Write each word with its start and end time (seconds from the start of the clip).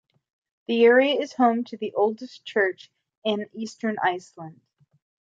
The 0.65 0.83
area 0.83 1.19
is 1.21 1.33
home 1.33 1.63
to 1.65 1.77
the 1.77 1.93
oldest 1.93 2.43
church 2.43 2.89
in 3.23 3.47
eastern 3.53 3.97
Iceland. 4.03 4.59